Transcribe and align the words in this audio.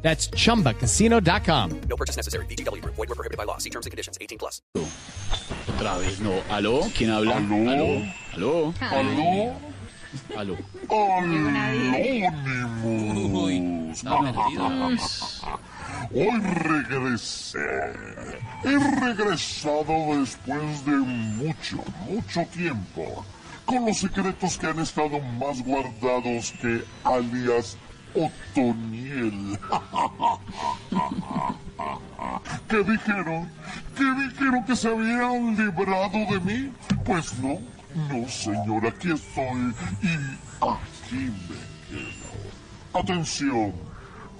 That's 0.00 0.30
chumbacasino.com. 0.30 1.80
No 1.88 1.96
purchase 1.96 2.16
necessary. 2.16 2.46
BGW. 2.46 2.82
Void 2.84 3.08
were 3.08 3.14
prohibited 3.14 3.36
by 3.36 3.44
law. 3.44 3.58
See 3.58 3.70
terms 3.70 3.86
and 3.86 3.90
conditions. 3.90 4.16
18 4.20 4.38
plus. 4.38 4.62
Otra 5.68 5.98
vez, 5.98 6.20
no. 6.20 6.42
¿Aló? 6.50 6.82
¿Quién 6.96 7.10
habla? 7.10 7.36
¿Aló? 7.36 8.02
¿Aló? 8.32 8.74
¿Aló? 8.80 9.54
¿Aló? 10.36 10.56
Anónimos. 13.28 14.04
Mentiras. 14.04 15.42
Hoy 16.14 16.40
regresé. 16.40 17.58
He 18.64 18.78
regresado 19.00 20.18
después 20.18 20.84
de 20.86 20.92
mucho, 20.92 21.76
mucho 22.08 22.46
tiempo. 22.52 23.24
Con 23.66 23.84
los 23.84 23.98
secretos 23.98 24.56
que 24.56 24.66
han 24.66 24.78
estado 24.78 25.20
más 25.20 25.62
guardados 25.62 26.54
que 26.62 26.84
alias 27.04 27.76
Otoniel. 28.14 29.58
¿Qué 32.68 32.84
dijeron? 32.84 33.50
¿Qué 33.96 34.04
dijeron 34.04 34.64
que 34.64 34.76
se 34.76 34.88
habían 34.88 35.56
librado 35.56 36.26
de 36.30 36.38
mí? 36.40 36.70
Pues 37.04 37.38
no, 37.38 37.58
no 38.08 38.28
señor, 38.28 38.86
aquí 38.86 39.12
estoy 39.12 39.74
y 40.02 40.08
aquí 40.60 41.14
me 41.14 41.56
quedo. 41.88 42.28
Atención, 42.92 43.72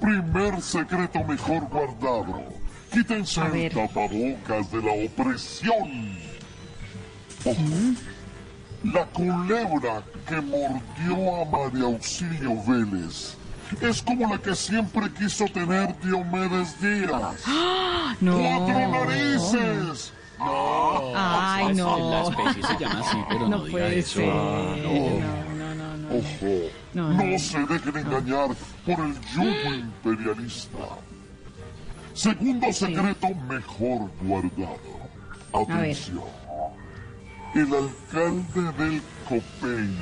primer 0.00 0.60
secreto 0.60 1.24
mejor 1.24 1.66
guardado. 1.68 2.44
Quítense 2.92 3.40
el 3.40 3.72
tapabocas 3.72 4.70
de 4.70 4.82
la 4.82 4.92
opresión. 5.06 6.18
Ojo, 7.44 7.56
la 8.84 9.06
culebra 9.06 10.02
que 10.26 10.40
mordió 10.40 11.40
a 11.40 11.44
María 11.44 11.84
Auxilio 11.84 12.62
Vélez 12.64 13.37
es 13.80 14.02
como 14.02 14.28
la 14.32 14.38
que 14.38 14.54
siempre 14.54 15.10
quiso 15.12 15.44
tener 15.46 15.94
Diomedes 16.00 16.80
Díaz. 16.80 17.42
¡Cuatro 18.20 18.88
narices! 18.88 20.12
Ay, 20.40 21.66
La 21.68 21.72
no. 21.74 22.30
especie 22.30 22.62
se 22.62 22.78
llama 22.78 23.00
así, 23.00 23.16
pero 23.28 23.40
no, 23.40 23.48
No 23.48 23.64
diga 23.64 23.70
puede 23.72 23.98
eso. 23.98 24.20
ser. 24.20 24.26
No, 24.28 24.76
no, 24.76 25.74
no, 25.74 25.96
no. 25.96 26.08
Ojo, 26.16 26.70
No, 26.94 27.12
no, 27.12 27.24
no. 27.24 27.38
se 27.38 27.58
dejen 27.58 27.96
engañar 27.96 28.48
por 28.86 29.00
el 29.04 29.20
yugo 29.34 29.74
imperialista. 29.74 30.78
Segundo 32.14 32.72
secreto 32.72 33.28
mejor 33.48 34.10
guardado. 34.22 34.78
Atención. 35.52 36.20
El 37.54 37.74
alcalde 37.74 38.72
del 38.84 39.02
Copey 39.28 39.98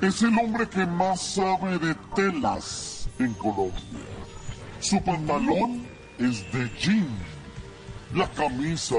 es 0.00 0.22
el 0.22 0.38
hombre 0.38 0.68
que 0.68 0.86
más 0.86 1.20
sabe 1.20 1.78
de 1.78 1.94
telas 2.14 3.08
en 3.18 3.32
Colombia. 3.34 3.72
Su 4.80 5.02
pantalón 5.02 5.86
es 6.18 6.50
de 6.52 6.70
jean. 6.78 7.08
La 8.14 8.28
camisa 8.30 8.96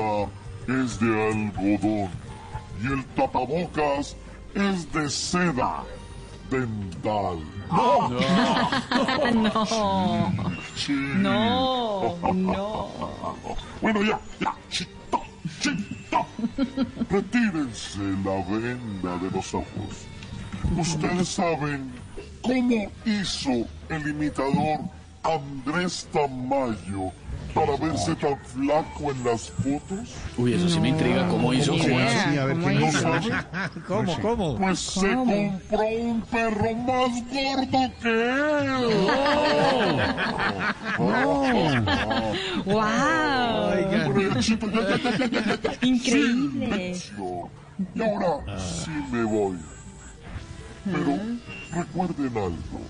es 0.68 1.00
de 1.00 1.32
algodón. 1.32 2.10
Y 2.84 2.88
el 2.88 3.06
tapabocas 3.16 4.16
es 4.54 4.92
de 4.94 5.10
seda 5.10 5.84
dental. 6.50 7.40
¡No! 7.72 8.10
No, 9.32 10.28
Sí. 10.76 10.94
no, 11.18 12.18
no. 12.34 12.88
Bueno, 13.82 14.02
ya, 14.04 14.20
ya. 14.40 14.56
Chito, 14.70 15.22
chito. 15.62 16.26
Retírense 17.10 18.00
la 18.24 18.44
venda 18.50 19.18
de 19.18 19.32
los 19.32 19.54
ojos. 19.54 20.08
Ustedes 20.78 21.28
saben 21.30 21.92
cómo 22.42 22.92
hizo 23.06 23.52
el 23.90 24.08
imitador 24.08 24.80
Andrés 25.24 26.08
Tamayo 26.14 27.12
para 27.54 27.76
verse 27.78 28.16
tan 28.16 28.38
flaco 28.40 29.12
en 29.12 29.24
las 29.24 29.50
fotos. 29.50 30.16
Uy, 30.38 30.54
eso 30.54 30.70
sí 30.70 30.80
me 30.80 30.90
intriga. 30.90 31.28
¿Cómo 31.28 31.54
hizo? 31.54 31.72
¿Cómo 31.72 31.84
hizo? 31.84 32.30
Sí, 32.30 32.38
a 32.38 32.46
ver, 32.46 32.58
¿Cómo. 33.88 34.16
¿Cómo, 34.16 34.20
cómo? 34.22 34.58
Pues 34.58 34.80
se 34.80 35.14
compró 35.16 35.80
un 35.80 36.22
perro 36.22 36.74
más 36.76 37.10
gordo 37.32 37.92
que 38.02 38.10
él. 38.12 39.08
¡Wow! 40.98 41.30
Ya, 43.90 44.08
ya, 45.18 45.28
ya, 45.28 45.60
ya. 45.62 45.72
Increíble. 45.82 46.96
Y 47.96 48.02
ahora 48.02 48.60
sí 48.60 48.92
me 49.12 49.24
voy. 49.24 49.58
Pero 50.86 51.20
recuerden 51.72 52.38
algo. 52.38 52.82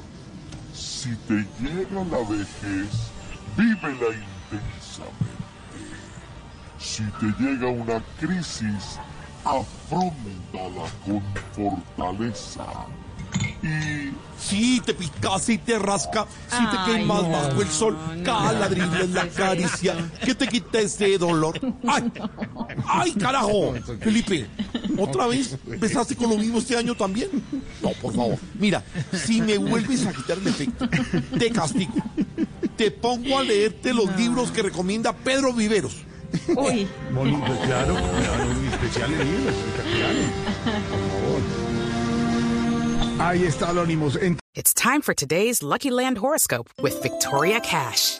Si 0.74 1.10
te 1.28 1.46
llega 1.62 2.04
la 2.12 2.20
vejez, 2.30 3.12
vívela 3.58 4.16
intensamente. 4.16 5.30
Si 6.80 7.04
te 7.04 7.26
llega 7.44 7.68
una 7.68 8.02
crisis, 8.20 9.00
afrontala 9.44 10.90
con 11.06 11.22
fortaleza. 11.54 12.66
Y 13.62 14.14
Si 14.40 14.80
te 14.80 14.94
pica, 14.94 15.38
si 15.38 15.58
te 15.58 15.78
rasca, 15.78 16.26
si 16.48 16.58
te 16.58 16.78
Ay, 16.78 17.00
quemas 17.00 17.24
no, 17.24 17.30
bajo 17.30 17.62
el 17.62 17.68
sol, 17.68 17.98
no, 18.16 18.24
cada 18.24 18.54
no, 18.54 18.60
ladrillo 18.60 18.96
es 19.00 19.10
la 19.10 19.28
caricia 19.36 19.96
que 20.24 20.34
te 20.34 20.48
quita 20.48 20.80
ese 20.80 21.18
dolor. 21.18 21.60
¡Ay! 21.88 22.12
¡Ay, 22.88 23.12
carajo! 23.14 23.74
Felipe, 24.00 24.48
¿otra 25.00 25.28
vez 25.28 25.56
empezaste 25.68 26.16
con 26.16 26.30
lo 26.30 26.38
mismo 26.38 26.60
este 26.60 26.78
año 26.78 26.96
también? 26.96 27.30
No, 27.82 27.92
por 28.02 28.14
favor. 28.16 28.38
Mira, 28.60 28.84
si 29.14 29.42
me 29.42 29.58
vuelves 29.58 30.06
a 30.06 30.14
quitar 30.14 30.38
el 30.38 30.48
efecto, 30.48 30.88
te 31.38 31.50
castigo. 31.52 31.94
Te 32.76 32.92
pongo 32.92 33.38
a 33.40 33.44
leerte 33.44 33.94
los 33.94 34.16
libros 34.16 34.52
que 34.52 34.62
recomienda 34.62 35.14
Pedro 35.14 35.54
Viveros. 35.54 35.96
Uy, 36.56 36.88
Bonito, 37.14 37.58
claro, 37.66 37.98
espectaculares. 37.98 39.56
Por 40.90 41.00
favor. 41.10 41.42
Ahí 43.20 43.44
está 43.44 43.70
Anónimos. 43.70 44.18
It's 44.56 44.74
time 44.74 45.02
for 45.02 45.14
today's 45.14 45.62
Lucky 45.62 45.92
Land 45.92 46.18
horoscope 46.20 46.70
with 46.82 47.02
Victoria 47.02 47.60
Cash. 47.60 48.20